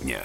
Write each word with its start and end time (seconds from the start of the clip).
дня. 0.00 0.24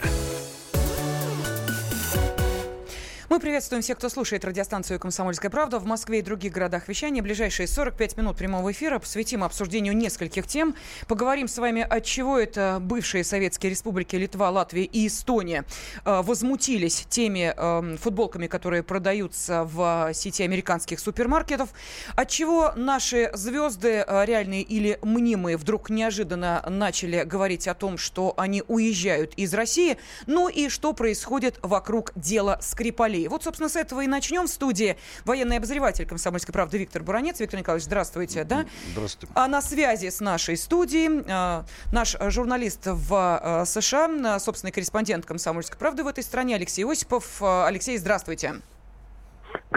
Мы 3.38 3.42
приветствуем 3.42 3.84
всех, 3.84 4.00
кто 4.00 4.10
слушает 4.10 4.44
радиостанцию 4.46 5.00
«Комсомольская 5.00 5.52
правда» 5.52 5.78
в 5.78 5.86
Москве 5.86 6.18
и 6.18 6.22
других 6.24 6.52
городах 6.52 6.88
вещания. 6.88 7.22
Ближайшие 7.22 7.68
45 7.68 8.18
минут 8.18 8.36
прямого 8.36 8.72
эфира 8.72 8.98
посвятим 8.98 9.44
обсуждению 9.44 9.96
нескольких 9.96 10.48
тем. 10.48 10.74
Поговорим 11.08 11.48
с 11.48 11.60
вами, 11.60 11.86
от 11.88 12.04
чего 12.04 12.40
это 12.40 12.80
бывшие 12.82 13.24
советские 13.24 13.70
республики 13.70 14.16
Литва, 14.16 14.50
Латвия 14.50 14.86
и 14.86 15.06
Эстония 15.06 15.66
э, 16.04 16.22
возмутились 16.24 17.06
теми 17.12 17.54
э, 17.56 17.98
футболками, 17.98 18.48
которые 18.48 18.82
продаются 18.82 19.66
в 19.66 20.10
сети 20.16 20.42
американских 20.42 21.00
супермаркетов. 21.00 21.70
От 22.16 22.30
чего 22.30 22.74
наши 22.76 23.30
звезды, 23.36 24.04
э, 24.08 24.26
реальные 24.26 24.64
или 24.64 24.98
мнимые, 25.04 25.58
вдруг 25.58 25.92
неожиданно 25.92 26.66
начали 26.68 27.22
говорить 27.22 27.68
о 27.68 27.76
том, 27.76 28.00
что 28.00 28.34
они 28.36 28.64
уезжают 28.68 29.36
из 29.36 29.54
России. 29.54 30.00
Ну 30.26 30.50
и 30.50 30.70
что 30.70 30.94
происходит 30.94 31.60
вокруг 31.62 32.14
дела 32.16 32.58
Скрипалей. 32.64 33.27
Анатолий. 33.28 33.30
Вот, 33.30 33.44
собственно, 33.44 33.70
с 33.70 33.76
этого 33.76 34.02
и 34.02 34.08
начнем. 34.08 34.48
В 34.48 34.50
студии 34.50 34.98
военный 35.26 35.58
обозреватель 35.58 36.06
«Комсомольской 36.06 36.54
правды» 36.54 36.78
Виктор 36.78 37.04
Буранец. 37.04 37.40
Виктор 37.40 37.60
Николаевич, 37.60 37.86
здравствуйте. 37.86 38.44
Да? 38.44 38.66
Здравствуйте. 38.92 39.34
А 39.36 39.48
на 39.48 39.62
связи 39.62 40.10
с 40.10 40.20
нашей 40.20 40.58
студией 40.58 41.24
э, 41.28 41.64
наш 41.92 42.16
журналист 42.20 42.82
в 42.86 43.42
э, 43.42 43.66
США, 43.66 44.40
собственный 44.40 44.72
корреспондент 44.72 45.26
«Комсомольской 45.26 45.78
правды» 45.78 46.04
в 46.04 46.08
этой 46.08 46.24
стране 46.24 46.56
Алексей 46.56 46.86
Осипов. 46.86 47.42
Алексей, 47.42 47.98
здравствуйте. 47.98 48.62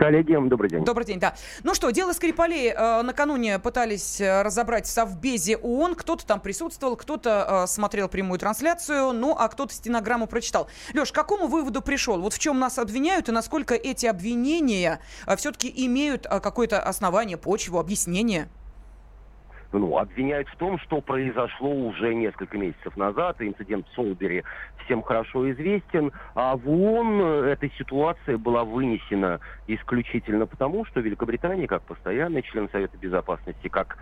Коллеги, 0.01 0.35
добрый 0.49 0.71
день. 0.71 0.83
Добрый 0.83 1.05
день, 1.05 1.21
да. 1.21 1.35
Ну 1.63 1.75
что, 1.75 1.91
дело 1.91 2.15
Скрипалей 2.15 2.73
э, 2.75 3.03
накануне 3.03 3.59
пытались 3.59 4.19
э, 4.19 4.41
разобрать 4.41 4.87
в 4.87 4.89
Совбезе 4.89 5.59
ООН. 5.59 5.95
Кто-то 5.95 6.25
там 6.25 6.41
присутствовал, 6.41 6.97
кто-то 6.97 7.65
э, 7.65 7.67
смотрел 7.67 8.09
прямую 8.09 8.39
трансляцию, 8.39 9.13
ну 9.13 9.37
а 9.39 9.49
кто-то 9.49 9.75
стенограмму 9.75 10.27
прочитал. 10.27 10.69
Леш, 10.95 11.13
к 11.13 11.15
какому 11.15 11.49
выводу 11.49 11.83
пришел? 11.83 12.19
Вот 12.19 12.33
в 12.33 12.39
чем 12.39 12.59
нас 12.59 12.79
обвиняют 12.79 13.29
и 13.29 13.33
насколько 13.33 13.75
эти 13.75 14.07
обвинения 14.07 15.01
э, 15.27 15.37
все-таки 15.37 15.71
имеют 15.85 16.25
э, 16.25 16.41
какое-то 16.41 16.81
основание, 16.81 17.37
почву, 17.37 17.79
объяснение? 17.79 18.49
Ну, 19.73 19.97
обвиняют 19.99 20.49
в 20.49 20.57
том, 20.57 20.79
что 20.79 21.01
произошло 21.01 21.71
уже 21.71 22.15
несколько 22.15 22.59
месяцев 22.59 22.97
назад. 22.97 23.37
Инцидент 23.41 23.87
в 23.89 23.95
Солбери 23.95 24.43
всем 24.85 25.03
хорошо 25.03 25.51
известен. 25.53 26.13
А 26.35 26.57
в 26.57 26.69
ООН 26.69 27.45
эта 27.47 27.69
ситуация 27.79 28.39
была 28.39 28.65
вынесена 28.65 29.41
исключительно 29.67 30.47
потому, 30.47 30.85
что 30.87 31.01
Великобритания, 31.01 31.67
как 31.67 31.83
постоянный 31.83 32.43
член 32.43 32.69
Совета 32.71 32.97
Безопасности, 32.97 33.69
как 33.69 33.97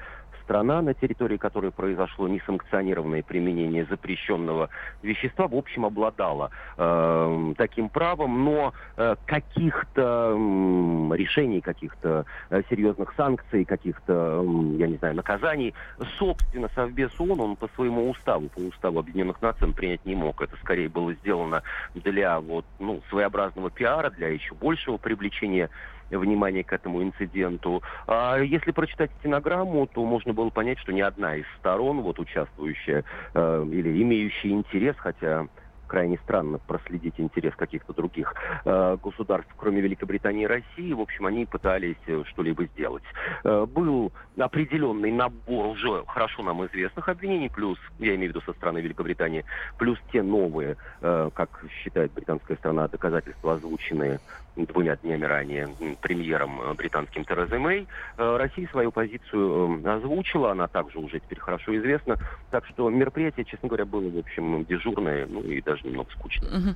страна, 0.49 0.81
на 0.81 0.95
территории 0.95 1.37
которой 1.37 1.71
произошло 1.71 2.27
несанкционированное 2.27 3.23
применение 3.23 3.85
запрещенного 3.85 4.71
вещества, 5.03 5.47
в 5.47 5.55
общем, 5.55 5.85
обладала 5.85 6.51
э, 6.79 7.55
таким 7.59 7.91
правом, 7.91 8.45
но 8.45 8.73
э, 8.97 9.17
каких-то 9.27 10.35
э, 10.35 11.17
решений, 11.17 11.61
каких-то 11.61 12.25
э, 12.49 12.63
серьезных 12.71 13.13
санкций, 13.15 13.67
каких-то, 13.67 14.43
э, 14.43 14.77
я 14.79 14.87
не 14.87 14.97
знаю, 14.97 15.17
наказаний, 15.17 15.75
собственно, 16.19 16.71
Совбез 16.75 17.11
ООН, 17.21 17.41
он 17.41 17.57
по 17.57 17.69
своему 17.75 18.09
уставу, 18.09 18.49
по 18.49 18.61
уставу 18.61 19.01
Объединенных 19.01 19.43
Наций, 19.43 19.67
он 19.67 19.75
принять 19.75 20.07
не 20.07 20.15
мог. 20.15 20.41
Это 20.41 20.57
скорее 20.63 20.89
было 20.89 21.13
сделано 21.13 21.63
для 21.95 22.41
вот, 22.41 22.65
ну, 22.79 23.03
своеобразного 23.11 23.71
пиара, 23.71 24.09
для 24.09 24.29
еще 24.29 24.55
большего 24.55 24.97
привлечения 24.97 25.69
внимание 26.11 26.65
к 26.65 26.73
этому 26.73 27.03
инциденту. 27.03 27.83
А 28.07 28.39
если 28.39 28.71
прочитать 28.71 29.11
стенограмму, 29.21 29.87
то 29.87 30.05
можно 30.05 30.33
было 30.33 30.51
понять, 30.51 30.79
что 30.79 30.93
ни 30.93 31.01
одна 31.01 31.37
из 31.37 31.45
сторон, 31.59 32.01
вот 32.01 32.19
участвующая 32.19 33.05
э, 33.35 33.67
или 33.71 34.03
имеющая 34.03 34.51
интерес, 34.51 34.97
хотя 34.99 35.47
крайне 35.89 36.19
странно 36.19 36.59
проследить 36.59 37.15
интерес 37.19 37.55
каких-то 37.57 37.93
других 37.93 38.35
э, 38.65 38.97
государств, 39.03 39.53
кроме 39.57 39.81
Великобритании 39.81 40.45
и 40.45 40.47
России. 40.47 40.93
В 40.93 41.01
общем, 41.01 41.27
они 41.27 41.47
пытались 41.47 41.97
э, 42.07 42.23
что-либо 42.27 42.67
сделать. 42.67 43.03
Э, 43.43 43.67
был 43.67 44.13
определенный 44.39 45.11
набор 45.11 45.67
уже 45.67 46.05
хорошо 46.07 46.43
нам 46.43 46.65
известных 46.67 47.09
обвинений, 47.09 47.49
плюс, 47.49 47.79
я 47.99 48.15
имею 48.15 48.33
в 48.33 48.37
виду 48.37 48.43
со 48.43 48.53
стороны 48.53 48.79
Великобритании, 48.79 49.45
плюс 49.79 49.99
те 50.13 50.23
новые, 50.23 50.77
э, 51.01 51.31
как 51.35 51.65
считает 51.83 52.13
британская 52.13 52.57
страна, 52.57 52.87
доказательства, 52.87 53.55
озвученные 53.55 54.21
двумя 54.67 54.97
днями 54.97 55.25
ранее 55.25 55.69
премьером 56.01 56.61
э, 56.61 56.75
британским 56.75 57.25
Терезой 57.25 57.59
Мэй. 57.59 57.87
Э, 58.17 58.37
Россия 58.37 58.69
свою 58.69 58.91
позицию 58.91 59.83
э, 59.85 59.91
озвучила, 59.91 60.53
она 60.53 60.69
также 60.69 60.99
уже 60.99 61.21
теперь 61.21 61.39
хорошо 61.39 61.77
известна. 61.79 62.17
Так 62.51 62.67
что 62.67 62.89
мероприятие, 62.91 63.45
честно 63.45 63.69
говоря, 63.69 63.85
было, 63.85 64.09
в 64.09 64.19
общем, 64.19 64.65
дежурное, 64.65 65.27
ну 65.27 65.43
и 65.43 65.61
даже 65.61 65.87
немного 65.87 66.11
скучное. 66.13 66.51
Угу. 66.51 66.69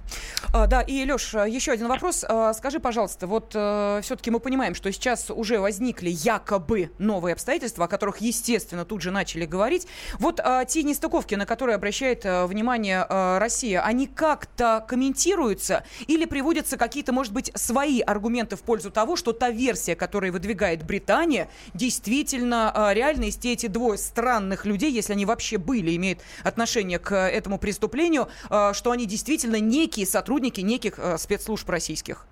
А, 0.52 0.66
да, 0.66 0.82
и, 0.82 1.04
Леш, 1.10 1.34
еще 1.34 1.72
один 1.72 1.88
вопрос. 1.88 2.24
А, 2.28 2.52
скажи, 2.54 2.80
пожалуйста, 2.80 3.26
вот 3.26 3.50
все-таки 3.50 4.30
мы 4.30 4.40
понимаем, 4.40 4.74
что 4.74 4.90
сейчас 4.92 5.30
уже 5.30 5.58
возникли 5.58 6.10
якобы 6.10 6.90
новые 6.98 7.34
обстоятельства, 7.34 7.86
о 7.86 7.88
которых, 7.88 8.18
естественно, 8.18 8.84
тут 8.84 9.02
же 9.02 9.10
начали 9.10 9.44
говорить. 9.46 9.86
Вот 10.18 10.40
а, 10.40 10.64
те 10.64 10.82
нестыковки, 10.82 11.34
на 11.34 11.46
которые 11.46 11.76
обращает 11.76 12.24
внимание 12.24 13.06
Россия, 13.38 13.82
они 13.82 14.06
как-то 14.06 14.84
комментируются 14.86 15.84
или 16.06 16.24
приводятся 16.24 16.76
какие-то, 16.76 17.12
может 17.12 17.32
быть, 17.32 17.50
свои 17.54 17.71
аргументы 18.00 18.56
в 18.56 18.62
пользу 18.62 18.90
того, 18.90 19.16
что 19.16 19.32
та 19.32 19.50
версия, 19.50 19.94
которую 19.94 20.32
выдвигает 20.32 20.84
Британия, 20.84 21.48
действительно 21.74 22.70
а, 22.74 22.94
реально 22.94 23.24
есть 23.24 23.44
эти 23.44 23.66
двое 23.66 23.98
странных 23.98 24.66
людей, 24.66 24.92
если 24.92 25.12
они 25.12 25.26
вообще 25.26 25.58
были, 25.58 25.94
имеют 25.96 26.20
отношение 26.44 26.98
к 26.98 27.14
этому 27.14 27.58
преступлению, 27.58 28.28
а, 28.48 28.74
что 28.74 28.90
они 28.90 29.06
действительно 29.06 29.60
некие 29.60 30.06
сотрудники 30.06 30.60
неких 30.60 30.98
а, 30.98 31.18
спецслужб 31.18 31.68
российских? 31.68 32.26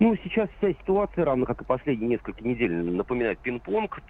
Ну, 0.00 0.16
сейчас 0.24 0.48
вся 0.58 0.72
ситуация, 0.72 1.26
равно 1.26 1.44
как 1.44 1.60
и 1.60 1.64
последние 1.64 2.08
несколько 2.08 2.42
недель, 2.42 2.72
напоминает 2.72 3.38
пинг-понг. 3.40 4.00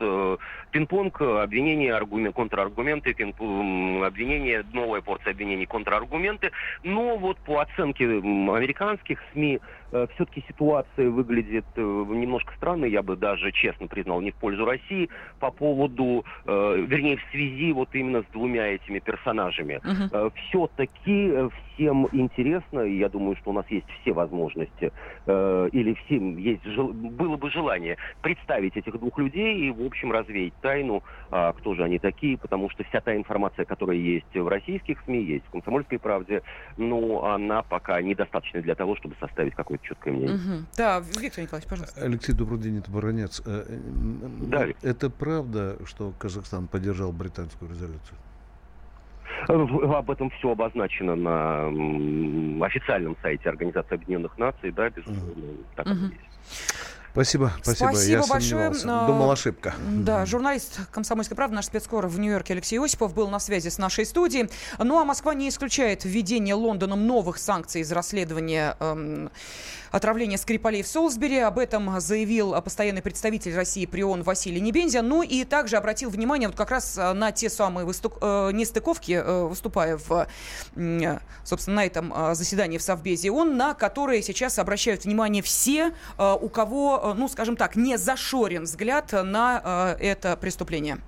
Пинг-понг, 0.70 1.20
обвинения, 1.20 1.92
аргумент, 1.92 2.36
контраргументы, 2.36 3.10
обвинения, 3.10 4.64
новая 4.72 5.00
порция 5.00 5.32
обвинений, 5.32 5.66
контраргументы. 5.66 6.52
Но 6.84 7.16
вот 7.16 7.38
по 7.38 7.58
оценке 7.58 8.04
американских 8.06 9.18
СМИ, 9.32 9.58
Э, 9.92 10.06
все-таки 10.14 10.44
ситуация 10.46 11.10
выглядит 11.10 11.64
э, 11.74 11.80
немножко 11.80 12.52
странной, 12.56 12.90
я 12.90 13.02
бы 13.02 13.16
даже 13.16 13.50
честно 13.50 13.88
признал, 13.88 14.20
не 14.20 14.30
в 14.30 14.36
пользу 14.36 14.64
России, 14.64 15.08
по 15.40 15.50
поводу, 15.50 16.24
э, 16.46 16.84
вернее, 16.86 17.16
в 17.16 17.22
связи 17.30 17.72
вот 17.72 17.88
именно 17.92 18.22
с 18.22 18.26
двумя 18.32 18.68
этими 18.68 19.00
персонажами. 19.00 19.80
Uh-huh. 19.82 20.32
Все-таки 20.48 21.32
всем 21.74 22.08
интересно, 22.12 22.80
и 22.80 22.98
я 22.98 23.08
думаю, 23.08 23.36
что 23.36 23.50
у 23.50 23.52
нас 23.52 23.64
есть 23.68 23.86
все 24.00 24.12
возможности, 24.12 24.92
или 25.80 25.94
всем 26.04 26.36
есть, 26.36 26.64
было 26.66 27.36
бы 27.36 27.50
желание 27.50 27.96
представить 28.22 28.76
этих 28.76 28.98
двух 28.98 29.18
людей 29.18 29.68
и, 29.68 29.70
в 29.70 29.84
общем, 29.84 30.12
развеять 30.12 30.54
тайну, 30.60 31.02
а 31.30 31.52
кто 31.52 31.74
же 31.74 31.82
они 31.82 31.98
такие, 31.98 32.36
потому 32.38 32.70
что 32.70 32.84
вся 32.84 33.00
та 33.00 33.16
информация, 33.16 33.64
которая 33.64 33.96
есть 33.96 34.34
в 34.34 34.48
российских 34.48 35.00
СМИ, 35.04 35.22
есть 35.22 35.46
в 35.46 35.50
«Комсомольской 35.50 35.98
правде», 35.98 36.42
ну, 36.76 37.24
она 37.24 37.62
пока 37.62 38.00
недостаточна 38.02 38.60
для 38.60 38.74
того, 38.74 38.96
чтобы 38.96 39.16
составить 39.20 39.54
какой-то 39.54 39.84
четкое 39.84 40.14
мнение. 40.14 40.36
Угу. 40.36 40.66
Да, 40.76 41.00
Виктор 41.00 41.44
Николаевич, 41.44 41.68
пожалуйста. 41.68 42.04
Алексей, 42.04 42.32
добрый 42.34 42.58
день, 42.58 42.78
это 42.78 42.90
Баранец. 42.90 43.42
Э, 43.46 43.64
да. 44.42 44.66
Это 44.82 45.10
правда, 45.10 45.78
что 45.86 46.12
Казахстан 46.18 46.68
поддержал 46.68 47.12
британскую 47.12 47.70
резолюцию? 47.70 48.18
Об 49.48 50.10
этом 50.10 50.30
все 50.30 50.52
обозначено 50.52 51.14
на 51.16 52.66
официальном 52.66 53.16
сайте 53.22 53.48
Организации 53.48 53.94
Объединенных 53.94 54.36
Наций, 54.38 54.70
да, 54.70 54.90
безусловно, 54.90 55.32
угу. 55.32 55.64
так 55.76 55.86
угу. 55.86 55.94
есть. 55.94 56.89
Спасибо, 57.12 57.52
спасибо. 57.62 57.88
Спасибо 57.90 58.20
Я 58.20 58.26
большое. 58.26 58.70
Думал 58.70 59.30
ошибка. 59.30 59.74
Да, 59.88 60.24
журналист 60.26 60.78
«Комсомольской 60.92 61.36
правды», 61.36 61.56
наш 61.56 61.66
спецкор 61.66 62.06
в 62.06 62.18
Нью-Йорке 62.20 62.52
Алексей 62.52 62.78
Осипов 62.78 63.14
был 63.14 63.28
на 63.28 63.40
связи 63.40 63.68
с 63.68 63.78
нашей 63.78 64.06
студией. 64.06 64.48
Ну 64.78 64.98
а 64.98 65.04
Москва 65.04 65.34
не 65.34 65.48
исключает 65.48 66.04
введение 66.04 66.54
Лондоном 66.54 67.06
новых 67.06 67.38
санкций 67.38 67.80
из 67.80 67.90
расследования 67.90 68.76
эм, 68.78 69.30
отравления 69.90 70.36
Скрипалей 70.36 70.82
в 70.82 70.86
Солсбери. 70.86 71.38
Об 71.38 71.58
этом 71.58 72.00
заявил 72.00 72.52
постоянный 72.62 73.02
представитель 73.02 73.54
России 73.56 73.86
при 73.86 74.02
ООН 74.02 74.22
Василий 74.22 74.60
Небензя. 74.60 75.02
Ну 75.02 75.22
и 75.22 75.44
также 75.44 75.76
обратил 75.76 76.10
внимание 76.10 76.48
вот 76.48 76.56
как 76.56 76.70
раз 76.70 76.96
э, 76.96 77.12
на 77.12 77.32
те 77.32 77.50
самые 77.50 77.84
выступ... 77.84 78.18
э, 78.20 78.50
нестыковки, 78.52 79.12
э, 79.12 79.42
выступая 79.46 79.96
в, 79.98 80.28
э, 80.76 81.18
собственно, 81.44 81.76
на 81.76 81.86
этом 81.86 82.12
э, 82.14 82.34
заседании 82.34 82.78
в 82.78 82.82
Совбезе 82.82 83.30
ООН, 83.30 83.56
на 83.56 83.74
которые 83.74 84.22
сейчас 84.22 84.58
обращают 84.58 85.04
внимание 85.04 85.42
все, 85.42 85.92
э, 86.18 86.36
у 86.40 86.48
кого 86.48 86.99
ну, 87.16 87.28
скажем 87.28 87.56
так, 87.56 87.76
не 87.76 87.96
зашорен 87.96 88.64
взгляд 88.64 89.12
на 89.12 89.96
э, 89.98 90.04
это 90.04 90.36
преступление. 90.36 90.98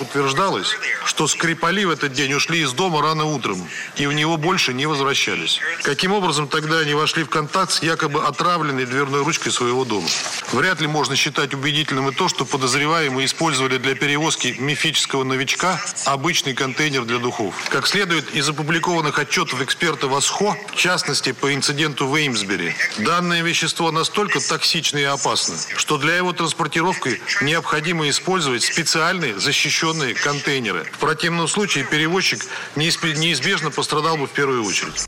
Утверждалось, 0.00 0.76
что 1.04 1.28
Скрипали 1.28 1.84
в 1.84 1.90
этот 1.90 2.12
день 2.12 2.32
ушли 2.32 2.62
из 2.62 2.72
дома 2.72 3.00
рано 3.00 3.26
утром 3.26 3.64
и 3.96 4.06
в 4.06 4.12
него 4.12 4.36
больше 4.36 4.74
не 4.74 4.86
возвращались. 4.86 5.60
Каким 5.84 6.12
образом 6.12 6.48
тогда 6.48 6.80
они 6.80 6.94
вошли 6.94 7.22
в 7.22 7.28
контакт 7.28 7.70
с 7.70 7.80
якобы 7.80 8.24
отравленной 8.24 8.86
дверной 8.86 9.22
ручкой 9.22 9.52
своего 9.52 9.84
дома? 9.84 10.08
Вряд 10.52 10.80
ли 10.80 10.88
можно 10.88 11.14
считать 11.14 11.54
убедительным 11.54 12.08
и 12.08 12.12
то, 12.12 12.28
что 12.28 12.44
подозреваемые 12.44 13.26
использовали 13.26 13.78
для 13.78 13.94
перевозки 13.94 14.56
мифического 14.58 15.22
новичка 15.22 15.80
обычный 16.06 16.54
контейнер 16.54 17.04
для 17.04 17.18
духов. 17.18 17.54
Как 17.68 17.86
следует 17.86 18.34
из 18.34 18.48
опубликованных 18.48 19.16
отчетов 19.20 19.62
эксперта 19.62 20.08
ВОСХО, 20.08 20.56
в 20.72 20.76
частности 20.76 21.30
по 21.30 21.54
инциденту 21.54 22.08
в 22.08 22.16
Эймсбери, 22.16 22.74
данное 22.98 23.42
вещество 23.42 23.92
настолько 23.92 24.40
токсично 24.40 24.98
и 24.98 25.04
опасно, 25.04 25.54
что 25.76 25.98
для 25.98 26.16
его 26.16 26.32
транспортировки 26.32 27.20
необходимо 27.42 28.08
использовать 28.08 28.64
специальные 28.64 29.38
защищенные 29.38 29.83
защищенные 29.84 30.14
контейнеры. 30.14 30.84
В 30.84 30.98
противном 30.98 31.48
случае 31.48 31.84
перевозчик 31.84 32.40
неизбежно 32.76 33.70
пострадал 33.70 34.16
бы 34.16 34.26
в 34.26 34.30
первую 34.30 34.64
очередь. 34.64 35.06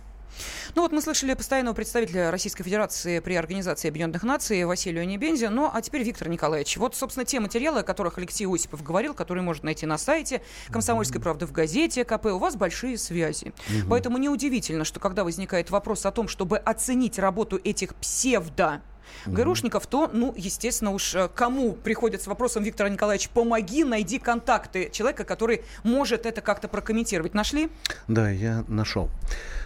Ну 0.74 0.82
вот 0.82 0.92
мы 0.92 1.00
слышали 1.00 1.32
постоянного 1.32 1.74
представителя 1.74 2.30
Российской 2.30 2.62
Федерации 2.62 3.20
при 3.20 3.34
Организации 3.34 3.88
Объединенных 3.88 4.22
Наций 4.24 4.62
Василию 4.66 5.06
Небензи. 5.06 5.46
Ну 5.46 5.70
а 5.72 5.80
теперь 5.80 6.02
Виктор 6.02 6.28
Николаевич. 6.28 6.76
Вот, 6.76 6.94
собственно, 6.94 7.24
те 7.24 7.40
материалы, 7.40 7.80
о 7.80 7.82
которых 7.82 8.18
Алексей 8.18 8.46
Осипов 8.46 8.82
говорил, 8.82 9.14
которые 9.14 9.42
можно 9.42 9.64
найти 9.64 9.86
на 9.86 9.96
сайте 9.96 10.42
«Комсомольской 10.68 11.18
правды» 11.18 11.46
в 11.46 11.52
газете 11.52 12.04
КП. 12.04 12.26
У 12.26 12.38
вас 12.38 12.56
большие 12.56 12.98
связи. 12.98 13.54
Угу. 13.70 13.88
Поэтому 13.88 14.18
неудивительно, 14.18 14.84
что 14.84 15.00
когда 15.00 15.24
возникает 15.24 15.70
вопрос 15.70 16.04
о 16.04 16.10
том, 16.10 16.28
чтобы 16.28 16.58
оценить 16.58 17.18
работу 17.18 17.58
этих 17.64 17.94
псевдо 17.94 18.82
ГРУшников, 19.26 19.86
то, 19.86 20.10
ну, 20.12 20.34
естественно, 20.36 20.92
уж 20.92 21.14
э, 21.14 21.28
кому 21.34 21.72
приходит 21.72 22.22
с 22.22 22.26
вопросом, 22.26 22.62
Виктор 22.62 22.88
Николаевич, 22.88 23.28
помоги, 23.30 23.84
найди 23.84 24.18
контакты 24.18 24.90
человека, 24.90 25.24
который 25.24 25.62
может 25.82 26.26
это 26.26 26.40
как-то 26.40 26.68
прокомментировать. 26.68 27.34
Нашли? 27.34 27.68
Да, 28.08 28.30
я 28.30 28.64
нашел. 28.68 29.10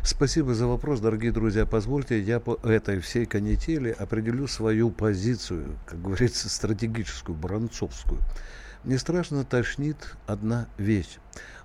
Спасибо 0.03 0.55
за 0.55 0.67
вопрос, 0.67 1.01
дорогие 1.01 1.33
друзья. 1.33 1.67
Позвольте, 1.67 2.21
я 2.21 2.41
по 2.41 2.59
этой 2.67 3.01
всей 3.01 3.27
канители 3.27 3.91
определю 3.91 4.47
свою 4.47 4.91
позицию, 4.91 5.79
как 5.87 6.01
говорится, 6.03 6.49
стратегическую, 6.49 7.37
бронцовскую. 7.37 8.21
Мне 8.85 8.99
страшно 8.99 9.45
тошнит 9.45 10.15
одна 10.27 10.67
вещь. 10.79 11.19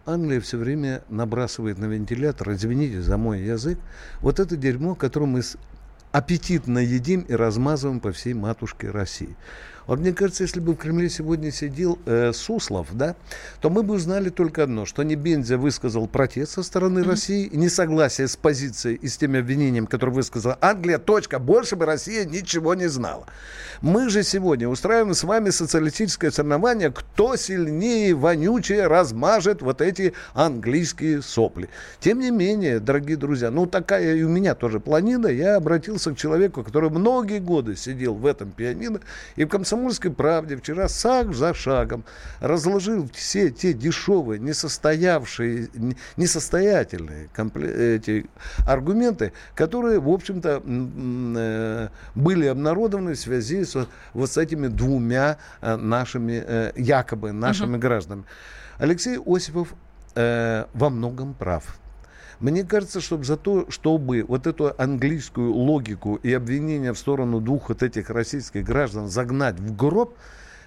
Англия 0.06 0.40
все 0.40 0.58
время 0.58 1.02
набрасывает 1.10 1.80
на 1.80 1.86
вентилятор, 1.86 2.52
извините 2.52 3.02
за 3.02 3.18
мой 3.18 3.42
язык, 3.42 3.80
вот 4.22 4.40
это 4.40 4.56
дерьмо, 4.56 4.94
которое 4.96 5.26
мы 5.26 5.42
аппетитно 6.16 6.80
едим 6.80 7.22
и 7.28 7.34
размазываем 7.34 8.00
по 8.00 8.14
всей 8.14 8.34
матушке 8.34 8.90
России. 8.90 9.36
Вот 9.88 10.00
мне 10.00 10.14
кажется, 10.14 10.44
если 10.44 10.60
бы 10.60 10.74
в 10.74 10.78
Кремле 10.78 11.10
сегодня 11.10 11.52
сидел 11.52 12.00
э, 12.06 12.34
Суслов, 12.34 12.88
да, 12.94 13.16
то 13.62 13.70
мы 13.70 13.84
бы 13.84 13.94
узнали 13.94 14.30
только 14.30 14.64
одно, 14.64 14.86
что 14.86 15.04
не 15.04 15.16
Бензя 15.16 15.58
высказал 15.58 16.08
протест 16.08 16.54
со 16.54 16.64
стороны 16.64 17.00
mm-hmm. 17.00 17.10
России, 17.10 17.50
несогласие 17.54 18.28
с 18.28 18.36
позицией 18.36 18.96
и 18.96 19.08
с 19.08 19.18
теми 19.18 19.40
обвинениями, 19.40 19.86
которые 19.86 20.16
высказала 20.16 20.58
Англия, 20.60 20.98
точка, 20.98 21.38
больше 21.38 21.76
бы 21.76 21.86
Россия 21.86 22.26
ничего 22.26 22.74
не 22.74 22.88
знала. 22.88 23.28
Мы 23.82 24.10
же 24.10 24.24
сегодня 24.24 24.68
устраиваем 24.68 25.14
с 25.14 25.24
вами 25.24 25.52
социалистическое 25.52 26.32
соревнование, 26.32 26.92
кто 26.92 27.36
сильнее, 27.36 28.16
вонючее 28.16 28.88
размажет 28.88 29.62
вот 29.62 29.82
эти 29.82 30.14
английские 30.34 31.22
сопли. 31.22 31.70
Тем 32.00 32.20
не 32.20 32.32
менее, 32.32 32.80
дорогие 32.80 33.18
друзья, 33.18 33.52
ну 33.52 33.68
такая 33.68 34.16
и 34.16 34.24
у 34.24 34.30
меня 34.30 34.56
тоже 34.56 34.80
планина, 34.80 35.28
я 35.28 35.58
обратился 35.58 36.12
к 36.12 36.18
человеку, 36.18 36.64
который 36.64 36.90
многие 36.90 37.40
годы 37.40 37.76
сидел 37.76 38.16
в 38.16 38.26
этом 38.26 38.50
пианино 38.52 39.00
и 39.36 39.46
в 39.46 39.50
комсомольском 39.50 39.75
«Комсомольской 39.76 40.12
правде» 40.12 40.56
вчера 40.56 40.88
шаг 40.88 41.34
за 41.34 41.54
шагом 41.54 42.06
разложил 42.40 43.10
все 43.14 43.50
те 43.50 43.74
дешевые, 43.74 44.40
несостоявшие, 44.40 45.68
несостоятельные 46.16 47.28
эти 47.98 48.26
аргументы, 48.66 49.34
которые, 49.54 50.00
в 50.00 50.08
общем-то, 50.08 50.64
э, 50.66 51.90
были 52.16 52.46
обнародованы 52.46 53.16
в 53.16 53.20
связи 53.20 53.66
с 53.66 53.86
вот 54.14 54.32
с 54.32 54.38
этими 54.38 54.68
двумя 54.68 55.40
э, 55.62 55.76
нашими, 55.76 56.42
э, 56.46 56.72
якобы 56.78 57.34
нашими 57.34 57.76
uh-huh. 57.76 57.80
гражданами. 57.80 58.26
Алексей 58.78 59.20
Осипов 59.26 59.74
во 60.16 60.90
многом 60.90 61.34
прав. 61.34 61.78
Мне 62.40 62.64
кажется, 62.64 63.02
чтобы 63.02 63.24
за 63.24 63.38
то, 63.38 63.70
чтобы 63.70 64.26
вот 64.28 64.48
эту 64.48 64.74
английскую 64.78 65.54
логику 65.54 66.16
и 66.16 66.34
обвинение 66.34 66.94
в 66.94 66.98
сторону 66.98 67.40
двух 67.40 67.70
вот 67.70 67.84
этих 67.84 68.10
российских 68.10 68.64
граждан 68.64 69.08
загнать 69.08 69.60
в 69.60 69.76
гроб, 69.76 70.16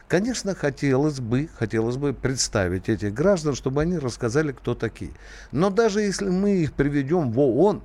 Конечно, 0.09 0.55
хотелось 0.55 1.20
бы, 1.20 1.50
хотелось 1.59 1.99
бы 1.99 2.15
представить 2.15 2.88
этих 2.88 3.12
граждан, 3.12 3.55
чтобы 3.55 3.82
они 3.82 3.99
рассказали, 3.99 4.53
кто 4.53 4.75
такие. 4.75 5.11
Но 5.53 5.69
даже 5.69 6.00
если 6.00 6.31
мы 6.31 6.62
их 6.62 6.73
приведем 6.73 7.31
в 7.31 7.38
ООН, 7.38 7.82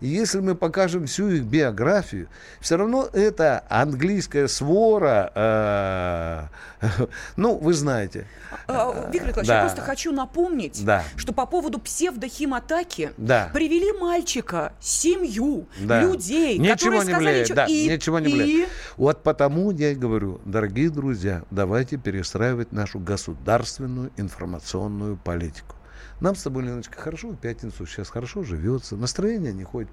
и 0.00 0.08
если 0.08 0.40
мы 0.40 0.54
покажем 0.54 1.06
всю 1.06 1.28
их 1.28 1.44
биографию, 1.44 2.28
все 2.60 2.76
равно 2.76 3.08
это 3.12 3.64
английская 3.68 4.48
свора, 4.48 5.32
э, 5.34 7.06
ну, 7.36 7.56
вы 7.56 7.74
знаете. 7.74 8.26
А, 8.66 8.90
а, 8.90 9.10
Виктор 9.10 9.28
Николаевич, 9.28 9.48
я 9.48 9.60
просто 9.60 9.80
хочу 9.82 10.12
напомнить, 10.12 10.84
что 11.16 11.32
по 11.32 11.46
поводу 11.46 11.78
псевдохиматаки 11.78 13.12
привели 13.16 13.92
мальчика, 13.98 14.72
семью, 14.80 15.66
людей, 15.78 16.58
ничего 16.58 17.02
не 17.02 17.14
влияет, 17.14 17.54
да, 17.54 17.66
и, 17.66 17.88
ничего 17.88 18.18
не 18.18 18.32
влияет. 18.32 18.68
И... 18.68 18.72
Вот 18.96 19.22
потому 19.22 19.70
я 19.70 19.92
и 19.92 19.94
говорю, 19.94 20.40
дорогие 20.44 20.90
друзья, 20.90 21.42
давайте 21.50 21.96
перестраивать 21.96 22.72
нашу 22.72 22.98
государственную 22.98 24.10
информационную 24.16 25.16
политику. 25.16 25.76
Нам 26.20 26.34
с 26.34 26.42
тобой, 26.42 26.64
Леночка, 26.64 26.98
хорошо 27.00 27.28
в 27.28 27.36
пятницу 27.36 27.86
сейчас 27.86 28.08
хорошо 28.08 28.42
живется, 28.42 28.96
настроение 28.96 29.52
не 29.52 29.64
ходит. 29.64 29.90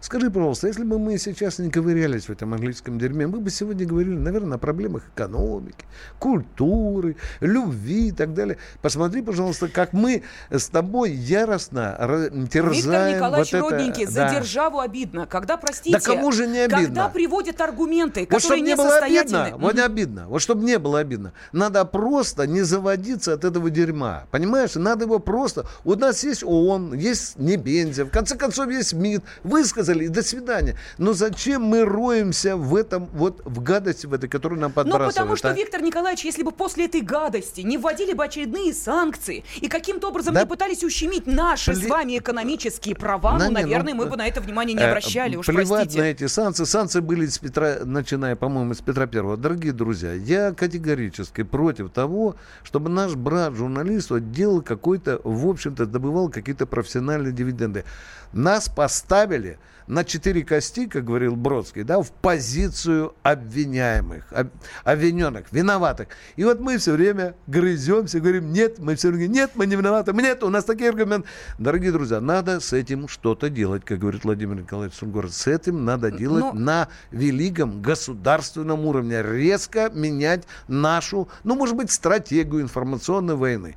Скажи, 0.00 0.30
пожалуйста, 0.30 0.68
если 0.68 0.84
бы 0.84 0.98
мы 0.98 1.18
сейчас 1.18 1.58
не 1.58 1.70
ковырялись 1.70 2.24
в 2.26 2.30
этом 2.30 2.54
английском 2.54 2.98
дерьме, 2.98 3.26
мы 3.26 3.40
бы 3.40 3.50
сегодня 3.50 3.86
говорили, 3.86 4.16
наверное, 4.16 4.56
о 4.56 4.58
проблемах 4.58 5.02
экономики, 5.14 5.84
культуры, 6.18 7.16
любви 7.40 8.08
и 8.08 8.12
так 8.12 8.32
далее. 8.32 8.56
Посмотри, 8.80 9.20
пожалуйста, 9.20 9.68
как 9.68 9.92
мы 9.92 10.22
с 10.50 10.68
тобой 10.68 11.12
яростно 11.12 12.30
терзаем 12.50 12.72
Виктор 12.72 13.14
Николаевич 13.14 13.52
вот 13.52 13.72
Родненький, 13.72 14.02
это... 14.04 14.12
за 14.12 14.20
да. 14.20 14.34
державу 14.34 14.80
обидно. 14.80 15.26
Когда, 15.26 15.58
простите, 15.58 15.98
да 15.98 16.00
кому 16.00 16.32
же 16.32 16.46
не 16.46 16.60
обидно? 16.60 16.84
когда 16.84 17.08
приводят 17.08 17.60
аргументы, 17.60 18.20
вот 18.20 18.30
которые 18.30 18.62
не 18.62 18.76
было 18.76 18.98
обидно, 18.98 19.50
вот 19.58 19.74
не 19.74 19.82
обидно, 19.82 20.26
вот 20.28 20.40
чтобы 20.40 20.64
не 20.64 20.78
было 20.78 21.00
обидно. 21.00 21.34
Надо 21.52 21.84
просто 21.84 22.46
не 22.46 22.62
заводиться 22.62 23.34
от 23.34 23.44
этого 23.44 23.68
дерьма. 23.68 24.26
Понимаешь? 24.30 24.74
Надо 24.74 25.04
его 25.04 25.18
просто 25.18 25.49
просто. 25.52 25.70
У 25.84 25.94
нас 25.94 26.24
есть 26.24 26.42
ООН, 26.42 26.94
есть 26.94 27.38
Небензя, 27.38 28.04
в 28.04 28.10
конце 28.10 28.36
концов 28.36 28.68
есть 28.70 28.92
МИД. 28.92 29.22
Высказали, 29.44 30.04
и 30.04 30.08
до 30.08 30.22
свидания. 30.22 30.76
Но 30.98 31.12
зачем 31.12 31.62
мы 31.62 31.84
роемся 31.84 32.56
в 32.56 32.74
этом, 32.74 33.06
вот 33.12 33.42
в 33.44 33.62
гадости 33.62 34.06
в 34.06 34.14
этой, 34.14 34.28
которую 34.28 34.60
нам 34.60 34.72
подбрасывают? 34.72 35.14
Ну, 35.16 35.20
потому 35.20 35.36
что, 35.36 35.50
а? 35.50 35.52
Виктор 35.52 35.82
Николаевич, 35.82 36.24
если 36.24 36.42
бы 36.42 36.52
после 36.52 36.86
этой 36.86 37.00
гадости 37.00 37.60
не 37.62 37.78
вводили 37.78 38.12
бы 38.12 38.24
очередные 38.24 38.72
санкции 38.72 39.44
и 39.60 39.68
каким-то 39.68 40.08
образом 40.08 40.34
да? 40.34 40.42
не 40.42 40.46
пытались 40.46 40.84
ущемить 40.84 41.26
наши 41.26 41.72
Пле... 41.72 41.82
с 41.82 41.90
вами 41.90 42.18
экономические 42.18 42.94
права, 42.94 43.38
на, 43.38 43.46
ну, 43.46 43.52
наверное, 43.52 43.94
ну, 43.94 44.04
мы 44.04 44.10
бы 44.10 44.16
на 44.16 44.26
это 44.26 44.40
внимание 44.40 44.74
не 44.74 44.82
э, 44.82 44.88
обращали, 44.88 45.36
уж 45.36 45.46
плевать 45.46 45.68
простите. 45.68 46.00
на 46.00 46.04
эти 46.04 46.26
санкции. 46.26 46.64
Санкции 46.64 47.00
были 47.00 47.26
с 47.26 47.38
Петра, 47.38 47.78
начиная, 47.84 48.36
по-моему, 48.36 48.74
с 48.74 48.80
Петра 48.80 49.06
Первого. 49.06 49.36
Дорогие 49.36 49.72
друзья, 49.72 50.12
я 50.12 50.52
категорически 50.52 51.42
против 51.42 51.90
того, 51.90 52.36
чтобы 52.62 52.88
наш 52.90 53.14
брат-журналист 53.14 54.10
вот 54.10 54.32
делал 54.32 54.62
какой-то 54.62 55.20
в 55.40 55.48
общем-то, 55.48 55.86
добывал 55.86 56.28
какие-то 56.28 56.66
профессиональные 56.66 57.32
дивиденды. 57.32 57.84
Нас 58.32 58.68
поставили 58.68 59.58
на 59.90 60.04
четыре 60.04 60.44
кости, 60.44 60.86
как 60.86 61.04
говорил 61.04 61.34
Бродский, 61.34 61.82
да, 61.82 62.00
в 62.00 62.12
позицию 62.12 63.12
обвиняемых, 63.24 64.32
об, 64.32 64.48
обвиненных, 64.84 65.50
виноватых. 65.50 66.08
И 66.36 66.44
вот 66.44 66.60
мы 66.60 66.78
все 66.78 66.92
время 66.92 67.34
грыземся, 67.48 68.20
говорим, 68.20 68.52
нет, 68.52 68.78
мы 68.78 68.94
все 68.94 69.08
время, 69.08 69.26
нет, 69.26 69.50
мы 69.56 69.66
не 69.66 69.74
виноваты, 69.74 70.12
нет, 70.12 70.44
у 70.44 70.48
нас 70.48 70.64
такие 70.64 70.90
аргументы. 70.90 71.28
Дорогие 71.58 71.90
друзья, 71.90 72.20
надо 72.20 72.60
с 72.60 72.72
этим 72.72 73.08
что-то 73.08 73.50
делать, 73.50 73.84
как 73.84 73.98
говорит 73.98 74.22
Владимир 74.22 74.56
Николаевич 74.56 74.96
Сунгород. 74.96 75.32
С 75.32 75.48
этим 75.48 75.84
надо 75.84 76.12
делать 76.12 76.44
Но... 76.44 76.52
на 76.52 76.88
великом 77.10 77.82
государственном 77.82 78.86
уровне, 78.86 79.22
резко 79.22 79.90
менять 79.92 80.44
нашу, 80.68 81.28
ну, 81.42 81.56
может 81.56 81.74
быть, 81.74 81.90
стратегию 81.90 82.62
информационной 82.62 83.34
войны. 83.34 83.76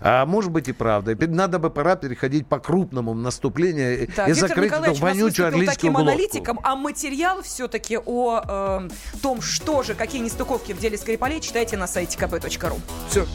А 0.00 0.26
может 0.26 0.50
быть 0.50 0.68
и 0.68 0.72
правда. 0.72 1.16
Надо 1.26 1.58
бы 1.58 1.70
пора 1.70 1.96
переходить 1.96 2.46
по 2.46 2.58
крупному 2.58 3.14
наступлению 3.14 4.08
да, 4.16 4.26
и 4.26 4.32
Виктор 4.32 4.48
закрыть 4.48 4.72
эту 4.72 4.94
вонючую 4.94 5.48
английскую 5.48 5.74
таким 5.76 5.92
головку. 5.94 6.10
аналитиком, 6.10 6.60
а 6.62 6.76
материал 6.76 7.42
все-таки 7.42 7.98
о 7.98 8.42
э, 8.82 8.88
том, 9.22 9.40
что 9.42 9.82
же, 9.82 9.94
какие 9.94 10.20
нестыковки 10.20 10.72
в 10.72 10.78
деле 10.78 10.96
Скрипалей, 10.96 11.40
читайте 11.40 11.76
на 11.76 11.86
сайте 11.86 12.18
kp.ru. 12.18 12.80
Все. 13.08 13.26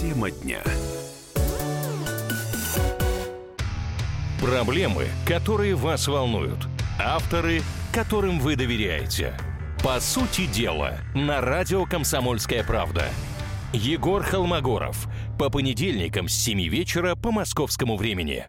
Тема 0.00 0.30
дня. 0.30 0.62
Проблемы, 4.40 5.08
которые 5.26 5.74
вас 5.74 6.06
волнуют. 6.06 6.66
Авторы, 6.98 7.62
которым 7.92 8.38
вы 8.38 8.56
доверяете. 8.56 9.34
По 9.82 10.00
сути 10.00 10.46
дела, 10.46 10.98
на 11.14 11.40
радио 11.40 11.84
«Комсомольская 11.86 12.62
правда». 12.62 13.04
Егор 13.72 14.22
Холмогоров. 14.22 15.06
По 15.38 15.50
понедельникам 15.50 16.28
с 16.28 16.34
7 16.34 16.68
вечера 16.68 17.14
по 17.14 17.30
московскому 17.30 17.96
времени. 17.96 18.46